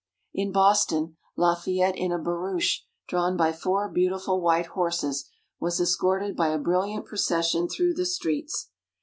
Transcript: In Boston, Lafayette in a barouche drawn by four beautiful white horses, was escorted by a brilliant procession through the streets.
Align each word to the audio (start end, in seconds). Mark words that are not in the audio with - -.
In 0.33 0.51
Boston, 0.51 1.17
Lafayette 1.37 1.95
in 1.95 2.11
a 2.11 2.17
barouche 2.17 2.79
drawn 3.07 3.37
by 3.37 3.53
four 3.53 3.87
beautiful 3.87 4.41
white 4.41 4.65
horses, 4.65 5.29
was 5.59 5.79
escorted 5.79 6.35
by 6.35 6.47
a 6.47 6.57
brilliant 6.57 7.05
procession 7.05 7.67
through 7.69 7.93
the 7.93 8.07
streets. 8.07 8.71